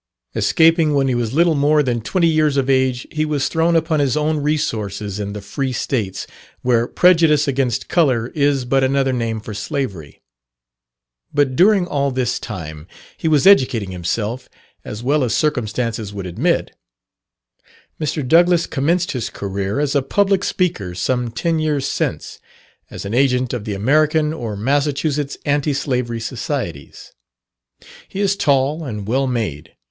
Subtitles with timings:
[0.33, 3.99] Escaping when he was little more than twenty years of age, he was thrown upon
[3.99, 6.25] his own resources in the free states,
[6.63, 10.19] where prejudice against colour is but another name for slavery.
[11.31, 14.49] But during all this time he was educating himself
[14.83, 16.75] as well as circumstances would admit.
[17.99, 18.27] Mr.
[18.27, 22.39] Douglass commenced his career as a public speaker some ten years since,
[22.89, 27.13] as an agent of the American or Massachusetts Anti Slavery Societies.
[28.07, 29.75] He is tall and well made.